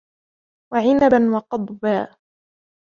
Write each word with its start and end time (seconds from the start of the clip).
وَعِنَبًا 0.73 1.35
وَقَضْبًا 1.35 2.15